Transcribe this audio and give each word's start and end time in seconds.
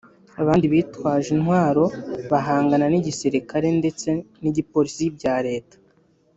abandi 0.41 0.65
bitwaje 0.73 1.29
intwaro 1.35 1.83
bagahangana 2.31 2.85
n’igisirikare 2.89 3.67
ndetse 3.79 4.09
n’igipolisi 4.41 5.03
bya 5.15 5.35
Leta 5.47 5.77